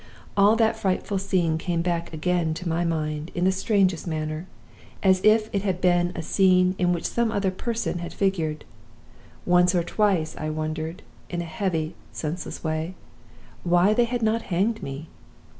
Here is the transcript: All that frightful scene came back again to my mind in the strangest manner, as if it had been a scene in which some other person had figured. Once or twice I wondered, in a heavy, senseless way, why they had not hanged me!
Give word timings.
All 0.35 0.55
that 0.55 0.75
frightful 0.77 1.19
scene 1.19 1.59
came 1.59 1.83
back 1.83 2.11
again 2.11 2.55
to 2.55 2.67
my 2.67 2.83
mind 2.83 3.29
in 3.35 3.43
the 3.45 3.51
strangest 3.51 4.07
manner, 4.07 4.47
as 5.03 5.21
if 5.23 5.47
it 5.53 5.61
had 5.61 5.79
been 5.79 6.11
a 6.15 6.23
scene 6.23 6.73
in 6.79 6.91
which 6.91 7.05
some 7.07 7.31
other 7.31 7.51
person 7.51 7.99
had 7.99 8.11
figured. 8.11 8.65
Once 9.45 9.75
or 9.75 9.83
twice 9.83 10.35
I 10.35 10.49
wondered, 10.49 11.03
in 11.29 11.39
a 11.43 11.45
heavy, 11.45 11.93
senseless 12.11 12.63
way, 12.63 12.95
why 13.63 13.93
they 13.93 14.05
had 14.05 14.23
not 14.23 14.41
hanged 14.49 14.81
me! 14.81 15.07